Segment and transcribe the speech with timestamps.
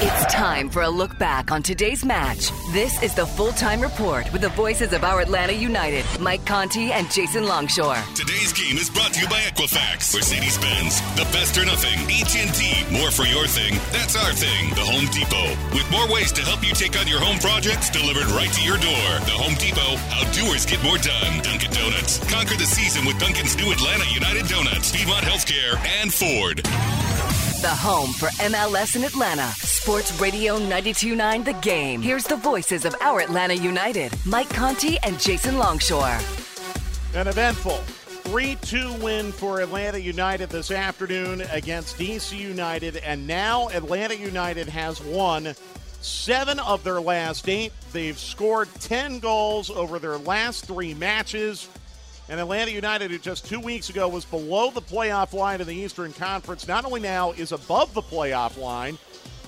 [0.00, 2.52] It's time for a look back on today's match.
[2.70, 6.92] This is the full time report with the voices of our Atlanta United, Mike Conti
[6.92, 7.98] and Jason Longshore.
[8.14, 13.10] Today's game is brought to you by Equifax, Mercedes-Benz, the best or nothing, AT&T, more
[13.10, 13.74] for your thing.
[13.90, 14.70] That's our thing.
[14.78, 18.30] The Home Depot, with more ways to help you take on your home projects delivered
[18.38, 19.08] right to your door.
[19.26, 21.42] The Home Depot, how doers get more done.
[21.42, 26.62] Dunkin' Donuts, conquer the season with Dunkin's new Atlanta United Donuts, Piedmont Healthcare, and Ford.
[27.60, 29.48] The home for MLS in Atlanta.
[29.56, 32.00] Sports Radio 92.9 The Game.
[32.00, 36.20] Here's the voices of our Atlanta United, Mike Conti and Jason Longshore.
[37.14, 42.98] An eventful 3 2 win for Atlanta United this afternoon against DC United.
[42.98, 45.52] And now Atlanta United has won
[46.00, 47.72] seven of their last eight.
[47.92, 51.68] They've scored 10 goals over their last three matches.
[52.28, 55.74] And Atlanta United, who just two weeks ago was below the playoff line in the
[55.74, 58.98] Eastern Conference, not only now is above the playoff line,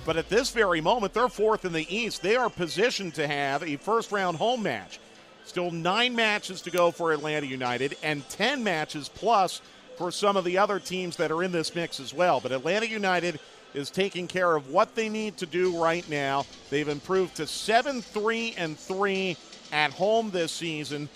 [0.06, 2.22] but at this very moment, they're fourth in the East.
[2.22, 4.98] They are positioned to have a first round home match.
[5.44, 9.60] Still nine matches to go for Atlanta United and 10 matches plus
[9.98, 12.40] for some of the other teams that are in this mix as well.
[12.40, 13.40] But Atlanta United
[13.74, 16.46] is taking care of what they need to do right now.
[16.70, 19.36] They've improved to 7 3 and 3
[19.72, 21.10] at home this season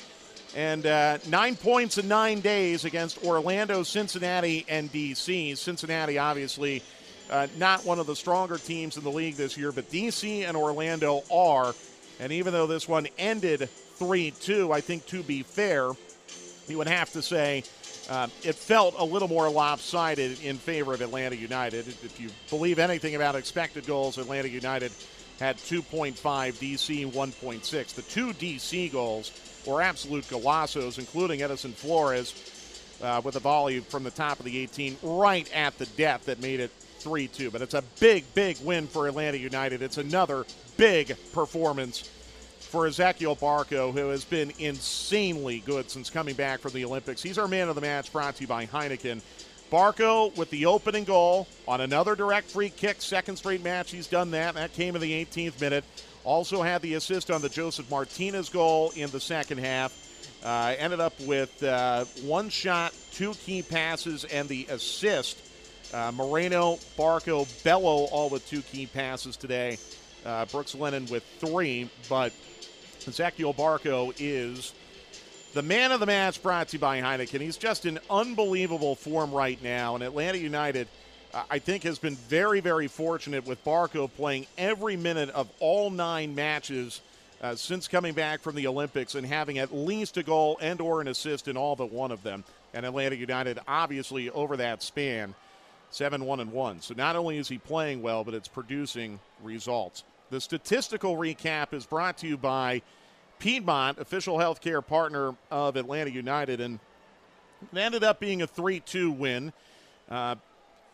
[0.54, 5.56] and uh, nine points in nine days against Orlando, Cincinnati, and DC.
[5.56, 6.82] Cincinnati, obviously,
[7.30, 10.56] uh, not one of the stronger teams in the league this year, but DC and
[10.56, 11.74] Orlando are.
[12.20, 15.90] And even though this one ended 3 2, I think to be fair,
[16.68, 17.64] you would have to say
[18.08, 21.88] uh, it felt a little more lopsided in favor of Atlanta United.
[21.88, 24.92] If you believe anything about expected goals, Atlanta United
[25.40, 27.94] had 2.5, DC 1.6.
[27.94, 29.32] The two DC goals
[29.66, 32.34] were absolute golazos, including Edison Flores
[33.02, 36.40] uh, with a volley from the top of the 18 right at the death that
[36.40, 37.50] made it 3 2.
[37.50, 39.82] But it's a big, big win for Atlanta United.
[39.82, 40.44] It's another
[40.76, 42.10] big performance
[42.60, 47.22] for Ezequiel Barco, who has been insanely good since coming back from the Olympics.
[47.22, 49.20] He's our man of the match, brought to you by Heineken.
[49.70, 53.90] Barco with the opening goal on another direct free kick, second straight match.
[53.90, 54.54] He's done that.
[54.54, 55.84] That came in the 18th minute.
[56.24, 59.92] Also had the assist on the Josef Martinez goal in the second half.
[60.42, 65.38] Uh, ended up with uh, one shot, two key passes, and the assist.
[65.92, 69.78] Uh, Moreno, Barco, Bello, all with two key passes today.
[70.24, 72.32] Uh, Brooks Lennon with three, but
[73.00, 74.72] Ezequiel Barco is
[75.52, 77.40] the man of the match brought to you by Heineken.
[77.40, 80.88] He's just in unbelievable form right now, and Atlanta United–
[81.50, 86.34] I think has been very, very fortunate with Barco playing every minute of all nine
[86.34, 87.00] matches
[87.42, 91.00] uh, since coming back from the Olympics and having at least a goal and or
[91.00, 92.44] an assist in all but one of them.
[92.72, 95.34] And Atlanta United, obviously, over that span,
[95.90, 96.80] seven one and one.
[96.80, 100.04] So not only is he playing well, but it's producing results.
[100.30, 102.82] The statistical recap is brought to you by
[103.40, 106.78] Piedmont, official healthcare partner of Atlanta United, and
[107.72, 109.52] it ended up being a 3 2 win.
[110.08, 110.36] Uh,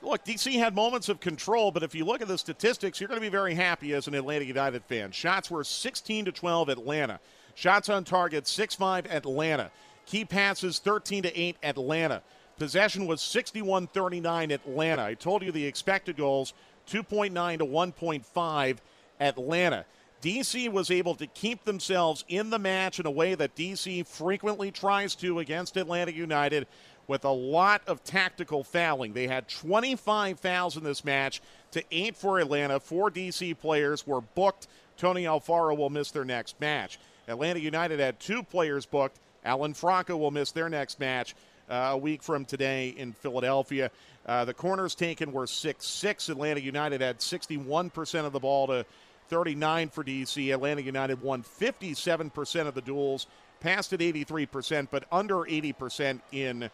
[0.02, 3.20] Look, DC had moments of control, but if you look at the statistics, you're going
[3.20, 5.12] to be very happy as an Atlanta United fan.
[5.12, 7.20] Shots were 16 to 12 Atlanta.
[7.55, 9.70] Shots on target 6-5 Atlanta.
[10.06, 12.23] Key passes 13 to 8 Atlanta.
[12.58, 15.02] Possession was 61-39 Atlanta.
[15.02, 16.55] I told you the expected goals
[16.88, 18.76] 2.9 to 1.5
[19.20, 19.85] Atlanta.
[20.23, 24.70] DC was able to keep themselves in the match in a way that DC frequently
[24.70, 26.67] tries to against Atlanta United
[27.11, 29.12] with a lot of tactical fouling.
[29.12, 31.43] They had 25 fouls in this match
[31.73, 32.79] to eight for Atlanta.
[32.79, 34.69] Four DC players were booked.
[34.97, 37.01] Tony Alfaro will miss their next match.
[37.27, 39.19] Atlanta United had two players booked.
[39.45, 41.35] Alan Franco will miss their next match
[41.69, 43.91] uh, a week from today in Philadelphia.
[44.25, 46.29] Uh, the corners taken were 6 6.
[46.29, 48.87] Atlanta United had 61% of the ball to
[49.31, 50.53] 39 for DC.
[50.53, 53.27] Atlanta United won 57% of the duels,
[53.59, 56.71] passed at 83%, but under 80% in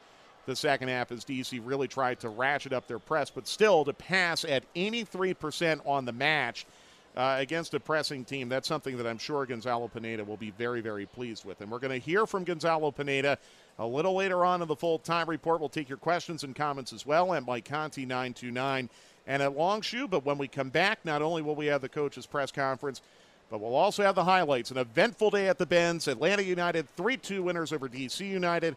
[0.46, 3.92] the second half as DC really tried to ratchet up their press, but still to
[3.92, 6.66] pass at 83% on the match.
[7.16, 10.82] Uh, against a pressing team, that's something that I'm sure Gonzalo Pineda will be very,
[10.82, 11.62] very pleased with.
[11.62, 13.38] And we're going to hear from Gonzalo Pineda
[13.78, 15.60] a little later on in the full time report.
[15.60, 18.90] We'll take your questions and comments as well at Mike Conti 929
[19.26, 20.08] and at Longshoe.
[20.08, 23.00] But when we come back, not only will we have the coaches' press conference,
[23.50, 24.70] but we'll also have the highlights.
[24.70, 26.08] An eventful day at the Benz.
[26.08, 28.76] Atlanta United 3 2 winners over DC United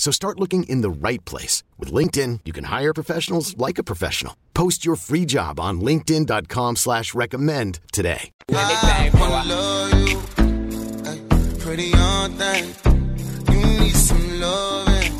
[0.00, 1.62] So start looking in the right place.
[1.78, 4.34] With LinkedIn, you can hire professionals like a professional.
[4.54, 8.30] Post your free job on linkedin.com slash recommend today.
[8.48, 10.18] I wanna love you,
[11.04, 11.20] ay,
[11.58, 12.74] pretty young thing.
[13.52, 15.12] You need some loving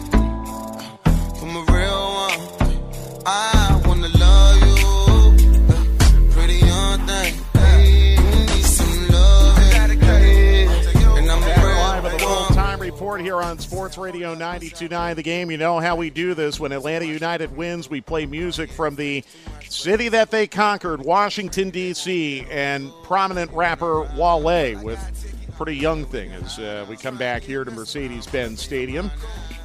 [1.39, 3.23] from a real one.
[3.27, 3.70] I
[13.11, 15.51] report here on Sports Radio 929 The Game.
[15.51, 16.61] You know how we do this.
[16.61, 19.25] When Atlanta United wins, we play music from the
[19.69, 25.01] city that they conquered, Washington, D.C., and prominent rapper Wale with
[25.57, 29.11] Pretty Young Thing as uh, we come back here to Mercedes Benz Stadium.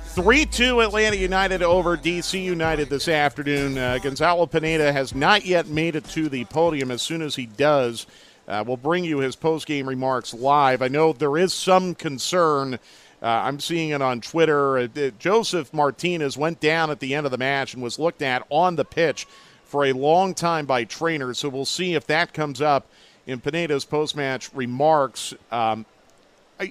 [0.05, 3.77] 3 2 Atlanta United over DC United this afternoon.
[3.77, 6.89] Uh, Gonzalo Pineda has not yet made it to the podium.
[6.89, 8.07] As soon as he does,
[8.47, 10.81] uh, we'll bring you his post game remarks live.
[10.81, 12.79] I know there is some concern.
[13.21, 14.77] Uh, I'm seeing it on Twitter.
[14.77, 18.45] Uh, Josef Martinez went down at the end of the match and was looked at
[18.49, 19.25] on the pitch
[19.63, 21.39] for a long time by trainers.
[21.39, 22.87] So we'll see if that comes up
[23.25, 25.33] in Pineda's post match remarks.
[25.51, 25.85] Um,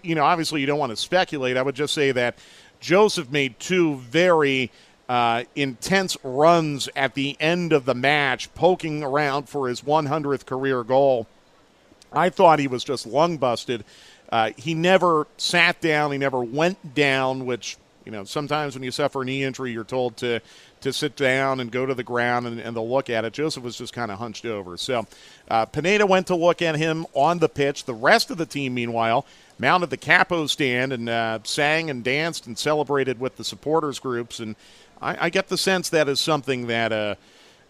[0.02, 1.56] you know, obviously you don't want to speculate.
[1.56, 2.38] I would just say that
[2.81, 4.70] Josef made two very
[5.08, 10.82] uh, intense runs at the end of the match, poking around for his 100th career
[10.82, 11.26] goal.
[12.12, 13.85] I thought he was just lung busted.
[14.31, 16.12] Uh, he never sat down.
[16.12, 19.85] He never went down, which you know sometimes when you suffer a knee injury, you're
[19.85, 20.40] told to
[20.81, 23.33] to sit down and go to the ground and, and they'll look at it.
[23.33, 24.76] Josef was just kind of hunched over.
[24.76, 25.07] So
[25.49, 27.85] uh, Pineda went to look at him on the pitch.
[27.85, 29.25] The rest of the team, meanwhile,
[29.59, 34.40] mounted the capo stand and uh, sang and danced and celebrated with the supporters groups.
[34.40, 34.57] And
[35.00, 37.19] I, I get the sense that is something that.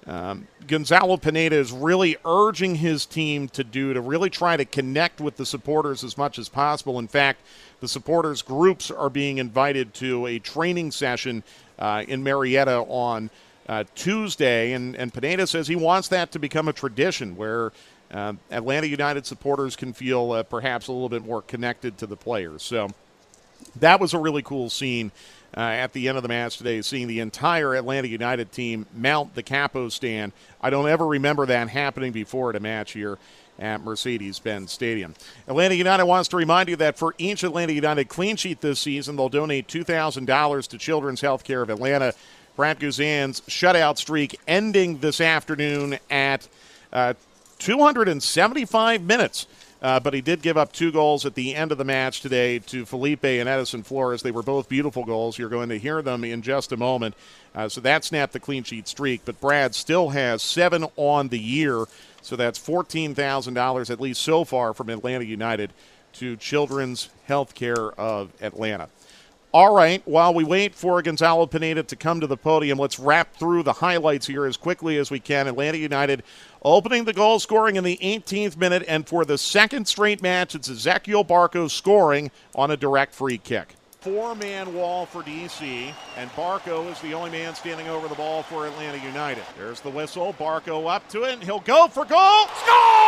[0.06, 5.20] Um, Gonzalo Pineda is really urging his team to do to really try to connect
[5.20, 6.98] with the supporters as much as possible.
[6.98, 7.40] In fact,
[7.80, 11.42] the supporters groups are being invited to a training session
[11.78, 13.30] uh, in Marietta on
[13.68, 17.72] uh, Tuesday, and, and Pineda says he wants that to become a tradition where
[18.12, 22.16] uh, Atlanta United supporters can feel uh, perhaps a little bit more connected to the
[22.16, 22.62] players.
[22.62, 22.90] So
[23.76, 25.12] that was a really cool scene
[25.56, 29.34] uh, at the end of the match today, seeing the entire Atlanta United team mount
[29.34, 30.32] the capo stand.
[30.60, 33.18] I don't ever remember that happening before at a match here
[33.58, 35.14] at Mercedes Benz Stadium.
[35.46, 39.16] Atlanta United wants to remind you that for each Atlanta United clean sheet this season,
[39.16, 42.14] they'll donate $2,000 to Children's Healthcare of Atlanta.
[42.56, 46.48] Brad Guzan's shutout streak ending this afternoon at
[46.92, 47.14] uh,
[47.58, 49.46] 275 minutes.
[49.84, 52.58] Uh, but he did give up two goals at the end of the match today
[52.58, 54.22] to Felipe and Edison Flores.
[54.22, 55.38] They were both beautiful goals.
[55.38, 57.14] You're going to hear them in just a moment.
[57.54, 59.26] Uh, so that snapped the clean sheet streak.
[59.26, 61.84] But Brad still has seven on the year.
[62.22, 65.70] So that's $14,000 at least so far from Atlanta United
[66.14, 68.88] to Children's Healthcare of Atlanta.
[69.54, 73.36] All right, while we wait for Gonzalo Pineda to come to the podium, let's wrap
[73.36, 75.46] through the highlights here as quickly as we can.
[75.46, 76.24] Atlanta United
[76.64, 80.68] opening the goal scoring in the 18th minute, and for the second straight match, it's
[80.68, 83.74] Ezequiel Barco scoring on a direct free kick.
[84.00, 88.42] Four man wall for DC, and Barco is the only man standing over the ball
[88.42, 89.44] for Atlanta United.
[89.56, 90.34] There's the whistle.
[90.34, 92.46] Barco up to it, and he'll go for goal.
[92.48, 93.04] Score!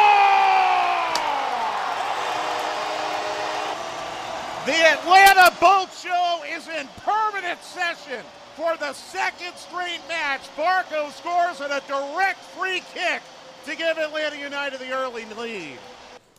[4.65, 8.25] The Atlanta Boat Show is in permanent session
[8.57, 10.41] for the second straight match.
[10.57, 13.21] Barco scores on a direct free kick
[13.67, 15.79] to give Atlanta United the early lead.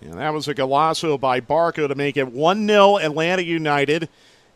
[0.02, 4.10] And that was a golazo by Barco to make it 1 0 Atlanta United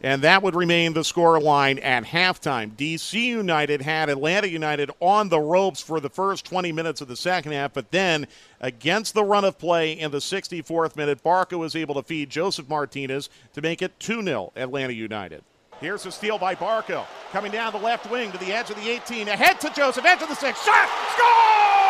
[0.04, 2.72] and that would remain the score line at halftime.
[2.72, 7.16] DC United had Atlanta United on the ropes for the first 20 minutes of the
[7.16, 8.28] second half, but then
[8.60, 12.68] against the run of play in the 64th minute, Barco was able to feed Josef
[12.68, 15.44] Martinez to make it 2 0 Atlanta United.
[15.80, 17.06] Here's a steal by Barco.
[17.32, 19.28] Coming down the left wing to the edge of the 18.
[19.28, 20.64] Ahead to Josef, edge of the six.
[20.64, 20.90] Shot!
[21.16, 21.81] Score!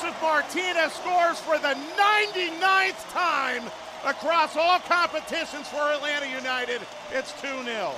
[0.00, 3.64] Josef Martinez scores for the 99th time
[4.04, 6.80] across all competitions for Atlanta United.
[7.10, 7.92] It's 2 0.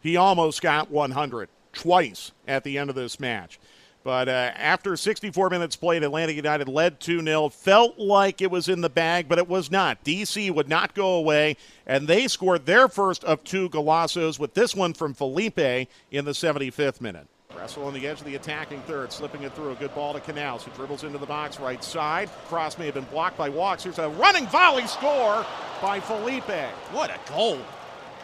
[0.00, 3.60] He almost got 100 twice at the end of this match.
[4.02, 7.50] But uh, after 64 minutes played, Atlanta United led 2 0.
[7.50, 10.02] Felt like it was in the bag, but it was not.
[10.04, 14.74] DC would not go away, and they scored their first of two golazos with this
[14.74, 17.26] one from Felipe in the 75th minute.
[17.54, 19.72] Gressel on the edge of the attacking third, slipping it through.
[19.72, 22.30] A good ball to Canals, who dribbles into the box right side.
[22.46, 23.84] Cross may have been blocked by Walkes.
[23.84, 25.44] Here's a running volley score
[25.82, 26.50] by Felipe.
[26.92, 27.58] What a goal!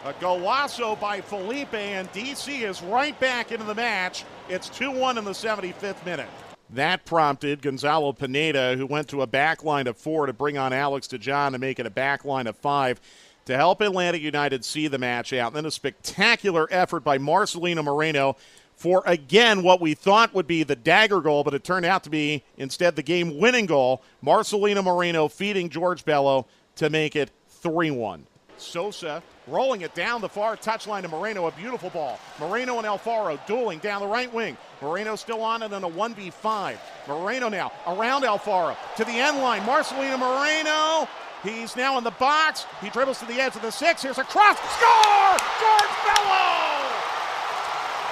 [0.04, 4.24] A golazo by Felipe, and DC is right back into the match.
[4.48, 6.28] It's 2 1 in the 75th minute.
[6.70, 10.72] That prompted Gonzalo Pineda, who went to a back line of four, to bring on
[10.72, 13.00] Alex De John to make it a back line of five
[13.46, 15.48] to help Atlanta United see the match out.
[15.48, 18.36] And then a spectacular effort by Marcelino Moreno
[18.76, 22.10] for again what we thought would be the dagger goal, but it turned out to
[22.10, 24.02] be instead the game winning goal.
[24.22, 28.26] Marcelino Moreno feeding George Bello to make it 3 1.
[28.58, 32.18] Sosa rolling it down the far touchline to Moreno, a beautiful ball.
[32.40, 34.56] Moreno and Alfaro dueling down the right wing.
[34.82, 36.76] Moreno still on it in a 1v5.
[37.08, 39.62] Moreno now around Alfaro to the end line.
[39.62, 41.08] Marcelino Moreno.
[41.42, 42.66] He's now in the box.
[42.82, 44.02] He dribbles to the edge of the six.
[44.02, 44.58] Here's a cross.
[44.58, 45.38] Score!
[45.60, 46.65] George Bello!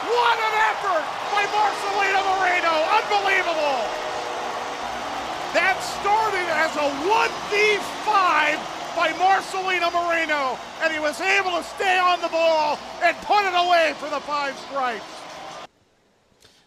[0.04, 2.74] What an effort by Marcelino Moreno.
[3.00, 3.80] Unbelievable.
[5.54, 12.20] That started as a 1v5 by Marcelino Moreno, and he was able to stay on
[12.20, 15.04] the ball and put it away for the five stripes.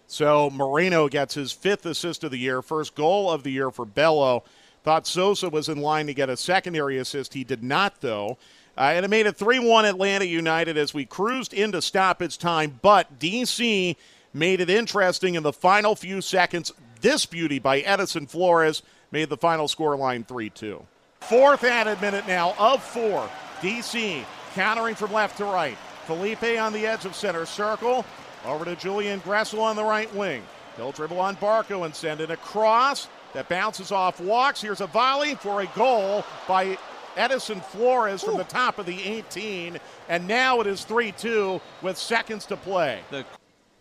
[0.08, 3.86] So Moreno gets his fifth assist of the year, first goal of the year for
[3.86, 4.44] Bello.
[4.84, 7.34] Thought Sosa was in line to get a secondary assist.
[7.34, 8.38] He did not, though.
[8.78, 12.80] Uh, and it made it 3 1 Atlanta United as we cruised into stoppage time.
[12.82, 13.96] But DC
[14.34, 16.72] made it interesting in the final few seconds.
[17.02, 20.86] This beauty by Edison Flores made the final score line 3 2.
[21.22, 23.30] Fourth added minute now of four.
[23.62, 25.78] DC countering from left to right.
[26.06, 28.06] Felipe on the edge of center circle.
[28.46, 30.44] Over to Julian Gressel on the right wing.
[30.78, 33.08] He'll dribble on Barco and send it across.
[33.34, 34.62] That bounces off Walkes.
[34.62, 36.78] Here's a volley for a goal by
[37.18, 41.98] Edison Flores from the top of the 18, and now it is 3 2 with
[41.98, 43.00] seconds to play.
[43.10, 43.26] The-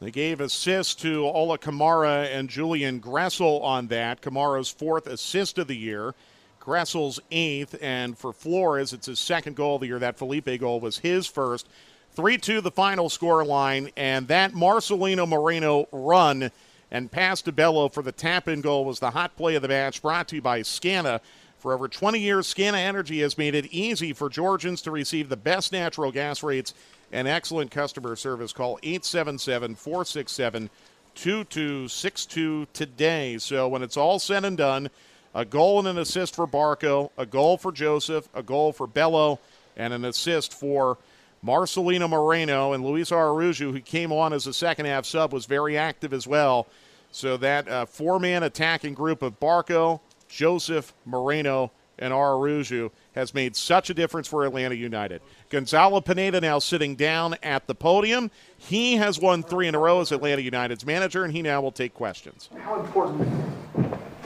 [0.01, 4.21] they gave assists to Ola Kamara and Julian Gressel on that.
[4.21, 6.15] Kamara's fourth assist of the year.
[6.61, 9.99] Gressel's eighth, and for Flores, it's his second goal of the year.
[9.99, 11.69] That Felipe goal was his first.
[12.15, 16.51] 3 2 the final score line, and that Marcelino Moreno run
[16.91, 19.69] and pass to Bello for the tap in goal was the hot play of the
[19.69, 21.21] match, brought to you by Scana.
[21.59, 25.37] For over 20 years, Scana Energy has made it easy for Georgians to receive the
[25.37, 26.75] best natural gas rates
[27.13, 28.53] and excellent customer service.
[28.53, 30.71] Call 877 467
[31.15, 33.39] 2262 today.
[33.39, 34.91] So when it's all said and done,
[35.35, 39.39] a goal and an assist for Barco, a goal for Josef, a goal for Bello,
[39.77, 40.99] and an assist for
[41.45, 42.73] Marcelino Moreno.
[42.75, 46.27] And Luis Araujo, who came on as a second half sub, was very active as
[46.27, 46.67] well.
[47.13, 53.57] So that uh, four man attacking group of Barco, Josef Moreno and Araujo has made
[53.57, 55.23] such a difference for Atlanta United.
[55.49, 58.31] Gonzalo Pineda now sitting down at the podium.
[58.59, 61.73] He has won three in a row as Atlanta United's manager, and he now will
[61.73, 62.51] take questions.
[62.61, 63.27] How important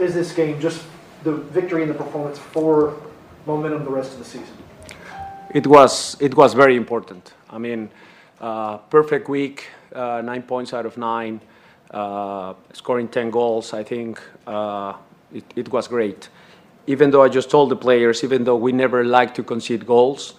[0.00, 0.83] is this game, just
[1.23, 2.97] the victory and the performance, for
[3.47, 4.57] momentum the rest of the season?
[5.54, 7.35] It was it was very important.
[7.49, 7.88] I mean,
[8.40, 11.40] uh, perfect week, uh, nine points out of nine.
[11.90, 13.73] uh, scoring 10 goals.
[13.75, 14.95] I think uh,
[15.32, 16.28] it, it was great.
[16.87, 20.34] Even though I just told the players, even though we never like to concede goals,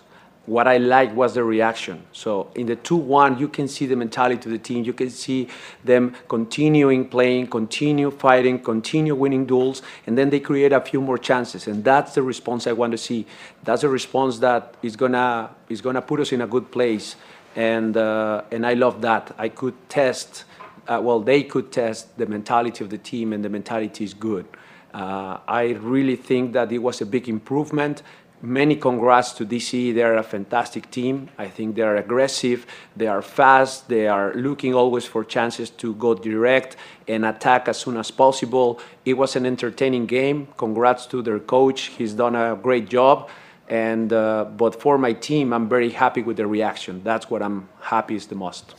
[0.47, 2.03] what I liked was the reaction.
[2.13, 4.83] So in the 2-1, you can see the mentality of the team.
[4.83, 5.47] You can see
[5.83, 11.19] them continuing playing, continue fighting, continue winning duels, and then they create a few more
[11.19, 11.67] chances.
[11.67, 13.27] And that's the response I want to see.
[13.63, 17.15] That's a response that is gonna is gonna put us in a good place.
[17.55, 19.35] And uh, and I love that.
[19.37, 20.45] I could test.
[20.87, 24.47] Uh, well, they could test the mentality of the team, and the mentality is good.
[24.93, 28.03] Uh, I really think that it was a big improvement
[28.41, 29.93] many congrats to DC.
[29.93, 31.29] They're a fantastic team.
[31.37, 36.13] I think they're aggressive, they are fast, they are looking always for chances to go
[36.13, 36.75] direct
[37.07, 38.79] and attack as soon as possible.
[39.05, 40.47] It was an entertaining game.
[40.57, 41.81] Congrats to their coach.
[41.97, 43.29] He's done a great job.
[43.69, 47.01] And uh, but for my team, I'm very happy with the reaction.
[47.05, 48.75] That's what I'm happiest the most.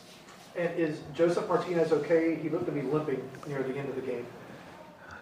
[0.54, 2.34] And is Josef Martinez okay?
[2.34, 4.26] He looked to be limping near the end of the game.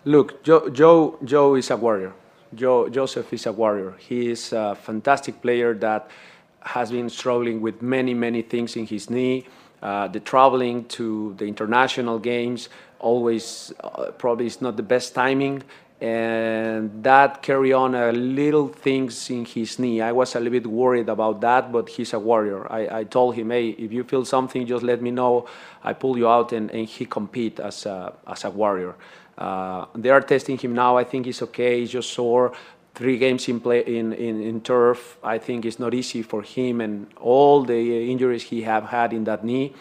[0.07, 2.15] Look, Joe, Joe, Joe is a warrior.
[2.55, 3.95] Joe, Josef is a warrior.
[3.99, 6.09] He is a fantastic player that
[6.61, 9.47] has been struggling with many, many things in his knee.
[9.83, 15.63] Uh, the traveling to the international games always uh, probably is not the best timing,
[16.01, 20.01] and that carry on a little things in his knee.
[20.01, 22.71] I was a little bit worried about that, but he's a warrior.
[22.73, 25.47] I, I told him, hey, if you feel something, just let me know.
[25.85, 28.95] I pull you out, and, and he compete as a, as a warrior.
[29.41, 30.99] Uh, they are testing him now.
[30.99, 31.81] I think he's okay.
[31.81, 32.53] He's just sore.
[32.95, 35.17] Three games in play in, in, in turf.
[35.25, 39.25] I think it's not easy for him and all the injuries he have had in
[39.25, 39.73] that knee.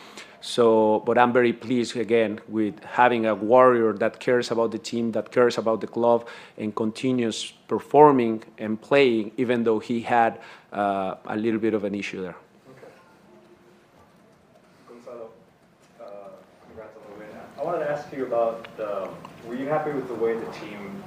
[0.41, 5.11] So, but I'm very pleased again with having a warrior that cares about the team,
[5.11, 10.39] that cares about the club, and continues performing and playing, even though he had
[10.71, 12.37] uh, a little bit of an issue there.
[14.87, 15.29] Gonzalo,
[15.99, 16.05] uh,
[16.67, 17.27] congrats on the win.
[17.59, 19.09] I wanted to ask you about the
[19.49, 21.03] were you happy with the way the team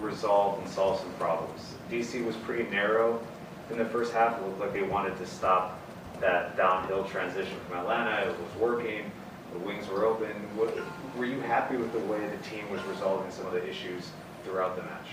[0.00, 1.74] resolved and solved some problems?
[1.90, 3.20] DC was pretty narrow
[3.70, 4.38] in the first half.
[4.38, 5.80] It looked like they wanted to stop
[6.20, 8.30] that downhill transition from Atlanta.
[8.30, 9.10] It was working.
[9.52, 10.30] The wings were open.
[10.54, 10.78] What,
[11.18, 14.10] were you happy with the way the team was resolving some of the issues
[14.44, 15.08] throughout the match?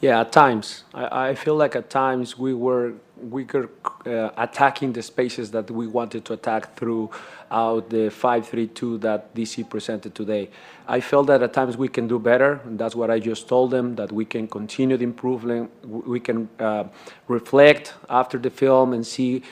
[0.00, 0.84] Yeah, at times.
[0.92, 3.70] I, I feel like at times we were we were
[4.04, 10.14] uh, attacking the spaces that we wanted to attack throughout the 5-3-2 that DC presented
[10.14, 10.50] today.
[10.86, 13.70] I felt that at times we can do better, and that's what I just told
[13.70, 16.84] them, that we can continue the improvement, we can uh,
[17.26, 19.42] reflect after the film and see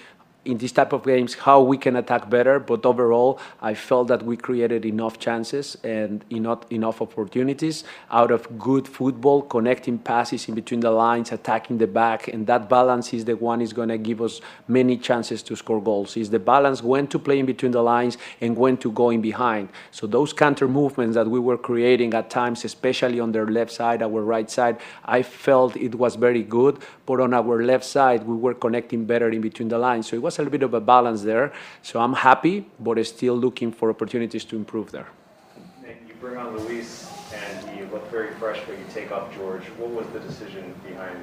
[0.45, 2.59] in this type of games how we can attack better.
[2.59, 8.59] But overall, I felt that we created enough chances and enough enough opportunities out of
[8.59, 13.25] good football, connecting passes in between the lines, attacking the back, and that balance is
[13.25, 16.17] the one is going to give us many chances to score goals.
[16.17, 19.21] Is the balance when to play in between the lines and when to go in
[19.21, 19.69] behind.
[19.91, 24.03] So those counter movements that we were creating at times, especially on their left side,
[24.03, 26.79] our right side, I felt it was very good.
[27.07, 30.09] But on our left side, we were connecting better in between the lines.
[30.09, 31.53] So it was was a little bit of a balance there.
[31.83, 35.09] So I'm happy, but still looking for opportunities to improve there.
[35.87, 39.65] And you bring on Luis, and he looked very fresh, but you take off George.
[39.79, 41.19] What was the decision behind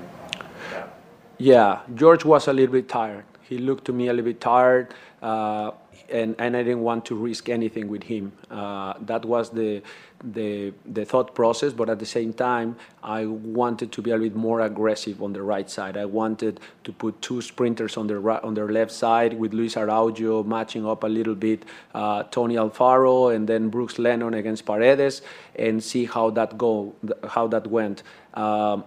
[0.71, 0.95] that?
[1.37, 3.25] Yeah, George was a little bit tired.
[3.49, 4.93] He looked to me a little bit tired.
[5.21, 5.71] Uh,
[6.11, 8.31] and, and I didn't want to risk anything with him.
[8.49, 9.81] Uh, that was the,
[10.23, 14.35] the, the thought process, but at the same time, I wanted to be a bit
[14.35, 15.97] more aggressive on the right side.
[15.97, 19.77] I wanted to put two sprinters on the right, on their left side with Luis
[19.77, 25.21] Araujo matching up a little bit, uh, Tony Alfaro, and then Brooks Lennon against Paredes,
[25.55, 26.93] and see how that go,
[27.27, 28.03] how that went.
[28.33, 28.83] Um,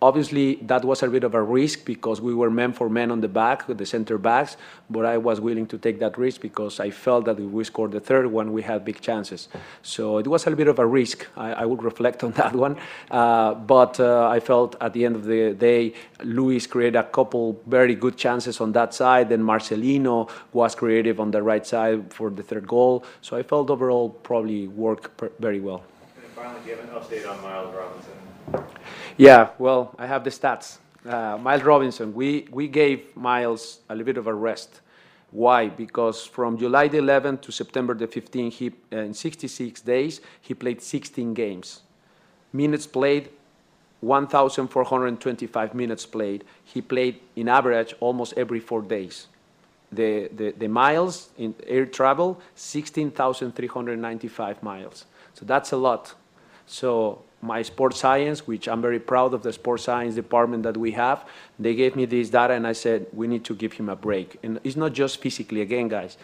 [0.00, 3.20] Obviously, that was a bit of a risk because we were men for men on
[3.20, 4.56] the back with the center backs,
[4.88, 7.90] but I was willing to take that risk because I felt that if we scored
[7.90, 9.48] the third one, we had big chances.
[9.82, 11.26] So it was a bit of a risk.
[11.36, 12.76] I, I would reflect on that one.
[13.10, 17.60] Uh, but uh, I felt at the end of the day, Luis created a couple
[17.66, 22.30] very good chances on that side, and Marcelino was creative on the right side for
[22.30, 23.04] the third goal.
[23.20, 25.82] So I felt overall probably worked very well.
[26.22, 28.27] And finally, do you have an update on Miles Robinson?
[29.16, 30.78] Yeah, well, I have the stats.
[31.04, 34.80] Uh, Miles Robinson, we, we gave Miles a little bit of a rest.
[35.30, 35.68] Why?
[35.68, 40.54] Because from July the 11th to September the 15th, he, uh, in 66 days, he
[40.54, 41.80] played 16 games.
[42.52, 43.28] Minutes played,
[44.00, 46.44] 1,425 minutes played.
[46.64, 49.26] He played, in average, almost every four days.
[49.90, 55.06] The, the, the miles in air travel, 16,395 miles.
[55.34, 56.14] So that's a lot.
[56.66, 60.92] So my sports science, which I'm very proud of the sports science department that we
[60.92, 61.24] have,
[61.58, 64.38] they gave me this data and I said, we need to give him a break.
[64.42, 66.16] And it's not just physically, again, guys.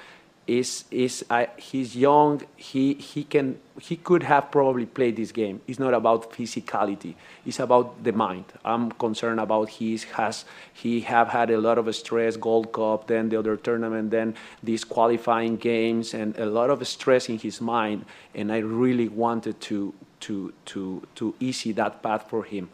[0.46, 2.42] is is uh, he's young.
[2.56, 5.60] He he can he could have probably played this game.
[5.66, 7.14] It's not about physicality.
[7.46, 8.44] It's about the mind.
[8.64, 12.36] I'm concerned about he has he have had a lot of stress.
[12.36, 17.28] Gold Cup, then the other tournament, then these qualifying games, and a lot of stress
[17.28, 18.04] in his mind.
[18.34, 19.94] And I really wanted to
[20.26, 22.68] to to to easy that path for him.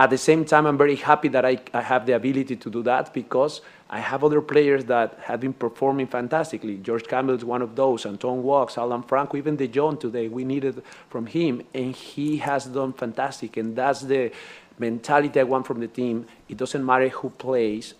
[0.00, 2.82] At the same time, I'm very happy that I, I have the ability to do
[2.84, 6.78] that because I have other players that have been performing fantastically.
[6.78, 8.06] George Campbell is one of those.
[8.06, 10.26] Anton Walkes, Alan Franco, even De John today.
[10.28, 13.58] We needed from him, and he has done fantastic.
[13.58, 14.32] And that's the
[14.78, 16.26] mentality I want from the team.
[16.48, 17.92] It doesn't matter who plays.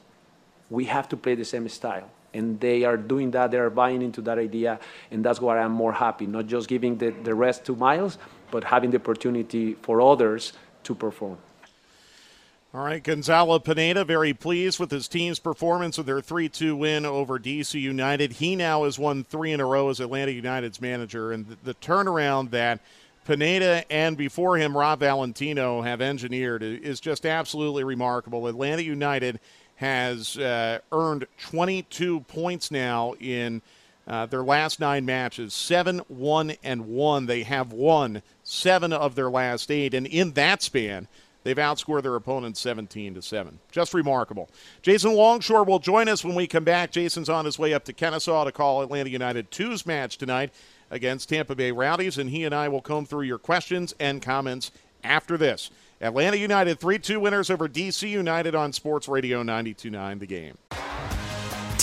[0.71, 2.09] We have to play the same style.
[2.33, 3.51] And they are doing that.
[3.51, 4.81] They are buying into that idea.
[5.11, 6.27] And that's why I'm more happy.
[6.27, 8.17] Not just giving the, the rest two miles,
[8.51, 10.53] but having the opportunity for others
[10.85, 11.39] to perform.
[12.73, 17.05] All right, Gonzalo Pineda very pleased with his team's performance with their 3 2 win
[17.05, 18.35] over DC United.
[18.35, 22.51] He now has won three in a row as Atlanta United's manager, and the, turnaround
[22.51, 22.79] that
[23.25, 28.47] Pineda and before him Rob Valentino have engineered is just absolutely remarkable.
[28.47, 29.41] Atlanta United
[29.75, 33.63] has uh, earned 22 points now in
[34.11, 37.27] uh, their last nine matches 7 1 and 1.
[37.27, 41.07] They have won seven of their last eight, and in that span,
[41.43, 43.59] They've outscored their opponents 17 to 7.
[43.73, 44.51] Just remarkable.
[44.83, 46.91] Jason Longshore will join us when we come back.
[46.91, 50.53] Jason's on his way up to Kennesaw to call Atlanta United 2's match tonight
[50.91, 54.71] against Tampa Bay Rowdies, and he and I will comb through your questions and comments
[55.03, 55.71] after this.
[56.03, 60.59] Atlanta United 3 2 winners over DC United on Sports Radio 929 The Game.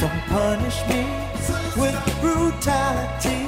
[0.00, 1.04] Don't punish me
[1.76, 3.42] with brutality.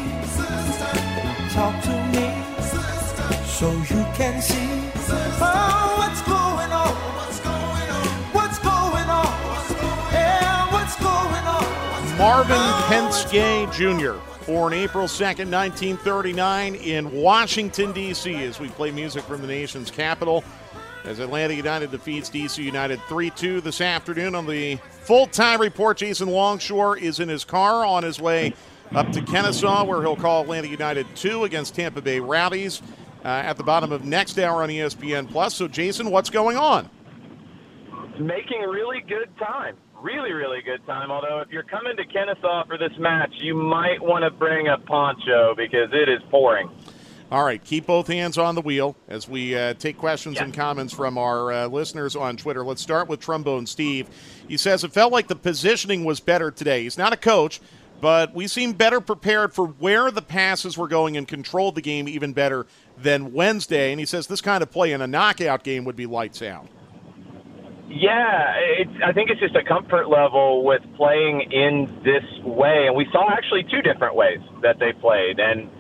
[1.54, 2.28] Talk to me
[3.46, 4.68] so you can see
[5.40, 6.94] oh, what's going on.
[8.34, 9.26] What's going on?
[10.12, 12.18] Yeah, what's going on?
[12.18, 12.56] Marvin
[12.88, 14.20] Penske Jr.
[14.44, 20.44] Born April 2nd, 1939, in Washington, D.C., as we play music from the nation's capital
[21.04, 25.98] as Atlanta United defeats DC United 3 2 this afternoon on the full time report.
[25.98, 28.54] Jason Longshore is in his car on his way
[28.94, 32.82] up to Kennesaw, where he'll call Atlanta United 2 against Tampa Bay Rowdies
[33.24, 35.54] uh, at the bottom of next hour on ESPN Plus.
[35.54, 36.88] So, Jason, what's going on?
[38.18, 39.76] Making really good time.
[40.00, 41.10] Really, really good time.
[41.10, 44.76] Although, if you're coming to Kennesaw for this match, you might want to bring a
[44.78, 46.68] poncho because it is pouring.
[47.32, 50.44] All right, keep both hands on the wheel as we uh, take questions yeah.
[50.44, 52.62] and comments from our uh, listeners on Twitter.
[52.62, 54.06] Let's start with Trombone Steve.
[54.46, 56.82] He says it felt like the positioning was better today.
[56.82, 57.62] He's not a coach,
[58.02, 62.06] but we seemed better prepared for where the passes were going and controlled the game
[62.06, 62.66] even better
[62.98, 63.92] than Wednesday.
[63.92, 66.68] And he says this kind of play in a knockout game would be lights out.
[67.88, 68.54] Yeah,
[69.06, 72.88] I think it's just a comfort level with playing in this way.
[72.88, 75.40] And we saw actually two different ways that they played.
[75.40, 75.70] And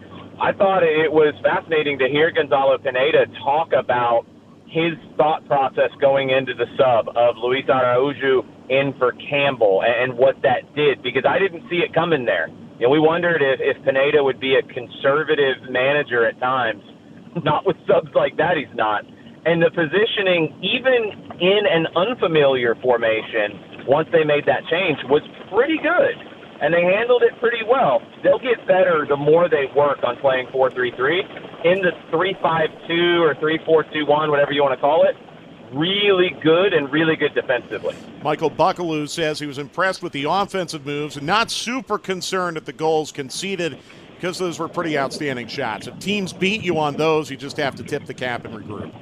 [0.40, 4.24] I thought it was fascinating to hear Gonzalo Pineda talk about
[4.66, 8.40] his thought process going into the sub of Luis Araujo
[8.72, 12.48] in for Campbell and what that did because I didn't see it coming there.
[12.80, 16.82] Know, we wondered if, if Pineda would be a conservative manager at times.
[17.44, 19.04] Not with subs like that, he's not.
[19.44, 25.78] And the positioning, even in an unfamiliar formation, once they made that change, was pretty
[25.78, 26.31] good
[26.62, 28.00] and they handled it pretty well.
[28.22, 31.64] They'll get better the more they work on playing 4-3-3.
[31.64, 35.16] In the 3-5-2 or 3-4-2-1, whatever you want to call it,
[35.72, 37.96] really good and really good defensively.
[38.22, 42.64] Michael Buckaloo says he was impressed with the offensive moves and not super concerned at
[42.64, 43.78] the goals conceded
[44.14, 45.88] because those were pretty outstanding shots.
[45.88, 48.92] If teams beat you on those, you just have to tip the cap and regroup.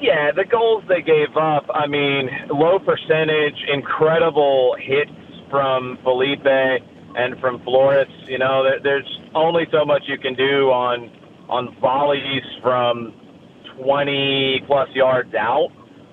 [0.00, 5.10] Yeah, the goals they gave up, I mean, low percentage, incredible hits
[5.50, 8.08] from Felipe and from Flores.
[8.26, 11.10] You know, there, there's only so much you can do on
[11.48, 13.14] on volleys from
[13.80, 15.68] 20 plus yards out.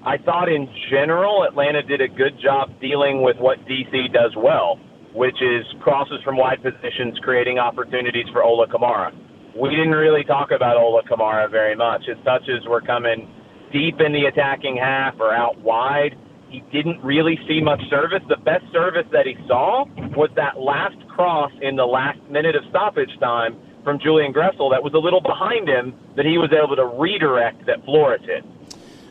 [0.06, 4.80] I thought in general Atlanta did a good job dealing with what DC does well,
[5.14, 9.12] which is crosses from wide positions, creating opportunities for Ola Kamara.
[9.60, 12.04] We didn't really talk about Ola Kamara very much.
[12.06, 13.28] His touches were coming
[13.74, 16.16] deep in the attacking half or out wide.
[16.56, 18.22] He didn't really see much service.
[18.30, 19.84] The best service that he saw
[20.16, 24.82] was that last cross in the last minute of stoppage time from Julian Gressel that
[24.82, 28.46] was a little behind him that he was able to redirect that Flores hit.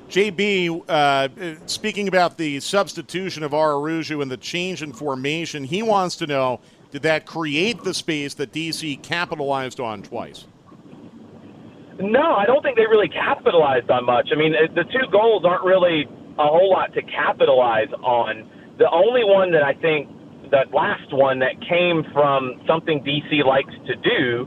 [0.08, 1.28] JB, uh,
[1.66, 6.60] speaking about the substitution of Araujo and the change in formation, he wants to know
[6.92, 10.46] did that create the space that DC capitalized on twice?
[12.00, 14.30] No, I don't think they really capitalized on much.
[14.32, 18.50] I mean, the two goals aren't really a whole lot to capitalize on.
[18.78, 20.08] The only one that I think,
[20.50, 24.46] that last one that came from something DC likes to do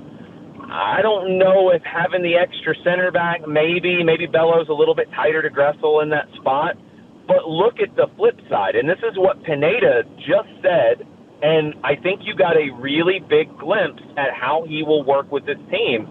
[0.69, 5.07] I don't know if having the extra center back, maybe, maybe Bello's a little bit
[5.15, 6.75] tighter to Gressel in that spot.
[7.25, 11.07] But look at the flip side, and this is what Pineda just said,
[11.41, 15.45] and I think you got a really big glimpse at how he will work with
[15.45, 16.07] this team.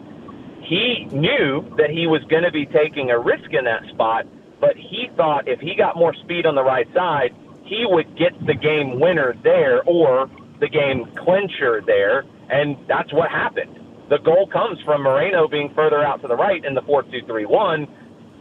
[0.64, 4.24] He knew that he was going to be taking a risk in that spot,
[4.60, 8.32] but he thought if he got more speed on the right side, he would get
[8.46, 14.46] the game winner there or the game clincher there, and that's what happened the goal
[14.46, 17.88] comes from Moreno being further out to the right in the 4 2 3 1,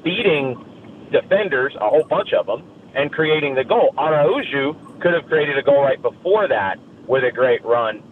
[0.03, 3.93] beating defenders, a whole bunch of them, and creating the goal.
[3.97, 8.03] Araujo could have created a goal right before that with a great run.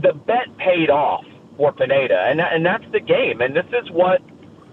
[0.00, 1.24] The bet paid off
[1.56, 3.40] for Pineda, and, that, and that's the game.
[3.40, 4.22] And this is what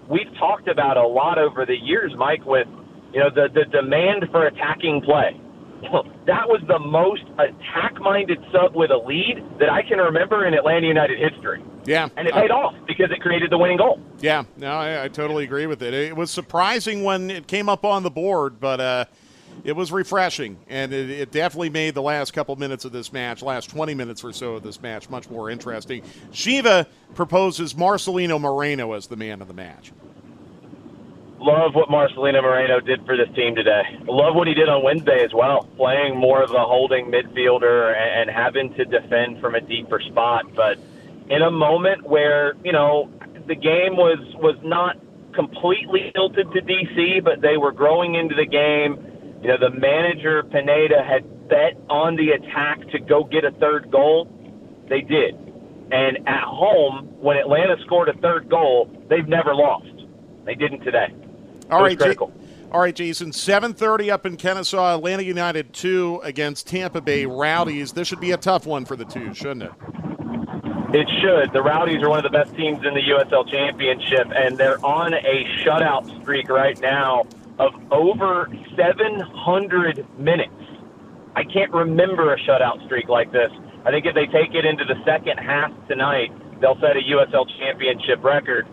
[0.08, 2.66] we've talked about a lot over the years, Mike, with
[3.12, 5.40] you know the, the demand for attacking play
[6.26, 10.86] that was the most attack-minded sub with a lead that I can remember in Atlanta
[10.86, 11.62] United history.
[11.84, 14.00] Yeah, and it paid uh, off because it created the winning goal.
[14.18, 15.94] Yeah, no, I, I, totally agree with it.
[15.94, 19.04] It was surprising when it came up on the board, but uh,
[19.64, 23.42] it was refreshing, and it, it, definitely made the last couple minutes of this match,
[23.42, 26.02] last 20 minutes or so of this match, much more interesting.
[26.32, 29.92] Shiva proposes Marcelino Moreno as the man of the match
[31.46, 33.82] love what Marcelino Moreno did for this team today.
[34.06, 38.28] Love what he did on Wednesday as well, playing more of a holding midfielder and,
[38.28, 40.52] and having to defend from a deeper spot.
[40.54, 40.78] But
[41.30, 43.10] in a moment where you know
[43.46, 44.96] the game was was not
[45.32, 49.12] completely tilted to DC, but they were growing into the game.
[49.42, 53.90] You know, the manager Pineda had bet on the attack to go get a third
[53.90, 54.28] goal.
[54.88, 55.34] They did.
[55.92, 59.86] And at home, when Atlanta scored a third goal, they've never lost.
[60.44, 61.14] They didn't today.
[61.70, 63.32] All right, J- all right, Jason.
[63.32, 64.96] Seven thirty up in Kennesaw.
[64.96, 67.92] Atlanta United two against Tampa Bay Rowdies.
[67.92, 69.72] This should be a tough one for the two, shouldn't it?
[70.92, 71.52] It should.
[71.52, 75.14] The Rowdies are one of the best teams in the USL Championship, and they're on
[75.14, 77.24] a shutout streak right now
[77.58, 80.52] of over 700 minutes.
[81.34, 83.50] I can't remember a shutout streak like this.
[83.84, 87.46] I think if they take it into the second half tonight, they'll set a USL
[87.60, 88.66] Championship record.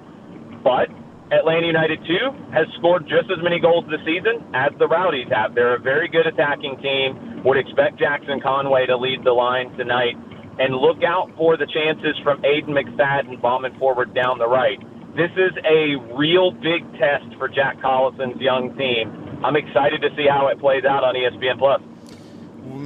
[0.64, 0.90] But
[1.32, 5.56] Atlanta United 2 has scored just as many goals this season as the Rowdies have.
[5.56, 7.44] They're a very good attacking team.
[7.44, 10.16] Would expect Jackson Conway to lead the line tonight.
[10.60, 14.80] And look out for the chances from Aiden McFadden bombing forward down the right.
[15.16, 19.40] This is a real big test for Jack Collison's young team.
[19.44, 21.82] I'm excited to see how it plays out on ESPN Plus.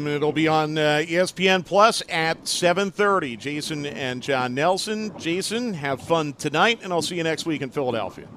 [0.05, 3.39] It'll be on uh, ESPN Plus at 7:30.
[3.39, 5.17] Jason and John Nelson.
[5.17, 8.27] Jason, have fun tonight, and I'll see you next week in Philadelphia.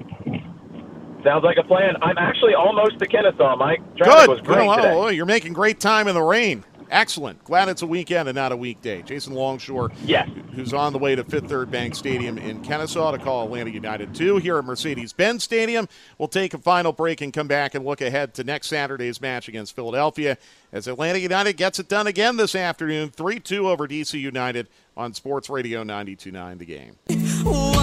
[1.25, 1.97] Sounds like a plan.
[2.01, 3.81] I'm actually almost to Kennesaw, Mike.
[3.97, 4.29] Traffic Good.
[4.29, 4.95] was great today.
[4.95, 6.65] Oh, you're making great time in the rain.
[6.91, 7.43] Excellent.
[7.45, 9.03] Glad it's a weekend and not a weekday.
[9.03, 10.29] Jason Longshore, yes.
[10.55, 14.15] who's on the way to Fifth Third Bank Stadium in Kennesaw to call Atlanta United
[14.15, 15.89] 2 here at Mercedes Benz Stadium.
[16.19, 19.49] We'll take a final break and come back and look ahead to next Saturday's match
[19.49, 20.37] against Philadelphia
[20.73, 25.15] as Atlanta United gets it done again this afternoon 3 2 over DC United on
[25.15, 27.80] Sports Radio 929 The Game.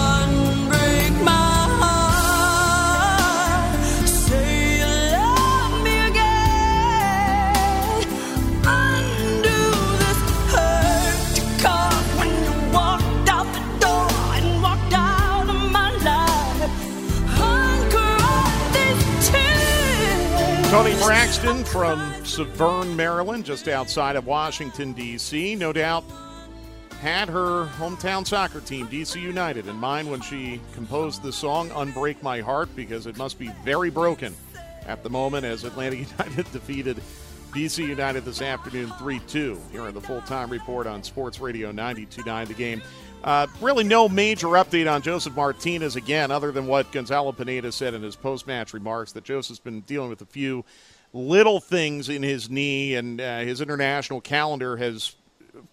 [20.70, 25.54] Toni Braxton from Severn, Maryland, just outside of Washington, D.C.
[25.54, 26.04] No doubt
[27.00, 32.22] had her hometown soccer team, DC United, in mind when she composed the song Unbreak
[32.22, 34.34] My Heart because it must be very broken
[34.86, 37.00] at the moment as Atlanta United defeated
[37.52, 41.68] DC United this afternoon 3 2 here in the full time report on Sports Radio
[41.68, 42.82] 929 The game.
[43.24, 47.94] Uh, really, no major update on Josef Martinez again, other than what Gonzalo Pineda said
[47.94, 50.64] in his post match remarks that Josef's been dealing with a few
[51.12, 55.16] little things in his knee, and uh, his international calendar has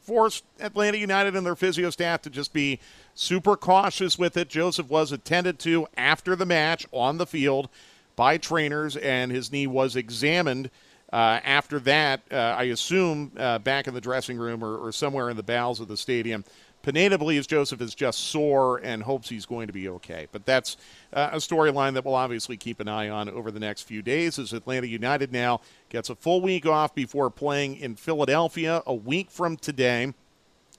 [0.02, 2.80] forced Atlanta United and their physio staff to just be
[3.14, 4.50] super cautious with it.
[4.50, 7.70] Joseph was attended to after the match on the field
[8.16, 10.70] by trainers, and his knee was examined.
[11.14, 15.30] Uh, after that, uh, I assume uh, back in the dressing room or, or, somewhere
[15.30, 16.44] in the bowels of the stadium.
[16.86, 20.28] Pineda believes Josef is just sore and hopes he's going to be okay.
[20.32, 20.78] But that's
[21.12, 24.38] uh, a storyline that we'll obviously keep an eye on over the next few days
[24.38, 29.32] as Atlanta United now gets a full week off before playing in Philadelphia a week
[29.32, 30.14] from today.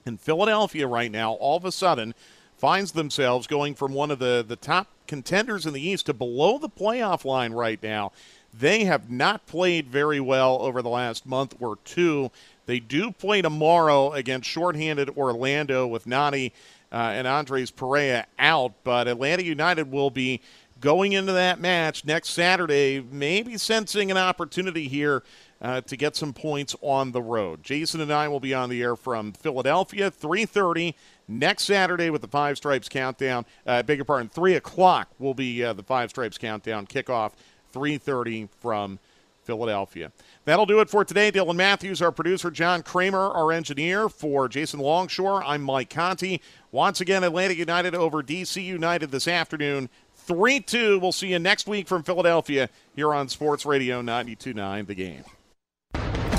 [0.05, 2.15] In Philadelphia right now, all of a sudden,
[2.55, 6.57] finds themselves going from one of the, the top contenders in the East to below
[6.57, 8.13] the playoff line right now.
[8.57, 12.31] They have not played very well over the last month or two.
[12.67, 16.53] They do play tomorrow against shorthanded Orlando with Nani
[16.91, 20.41] uh, and Andres Perea out, but Atlanta United will be
[20.79, 25.23] going into that match next Saturday, maybe sensing an opportunity here
[25.61, 27.63] uh, to get some points on the road.
[27.63, 30.93] Jason and I will be on the air from Philadelphia, 3:30
[31.27, 33.45] next Saturday with the Five Stripes countdown.
[33.65, 37.31] Uh, your pardon, three o'clock will be uh, the Five Stripes countdown kickoff.
[37.73, 38.99] 3:30 from
[39.47, 40.11] Philadelphia.
[40.45, 41.31] That'll do it for today.
[41.31, 44.09] Dylan Matthews, our producer, John Kramer, our engineer.
[44.09, 46.41] For Jason Longshore, I'm Mike Conti.
[46.71, 49.89] Once again, Atlanta United over DC United this afternoon.
[50.15, 50.99] 3 2.
[50.99, 55.23] We'll see you next week from Philadelphia here on Sports Radio 929 The Game.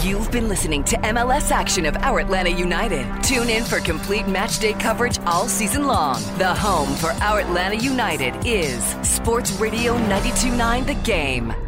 [0.05, 3.05] You've been listening to MLS action of our Atlanta United.
[3.25, 6.23] Tune in for complete matchday coverage all season long.
[6.38, 11.68] The home for our Atlanta United is Sports Radio 929 The Game.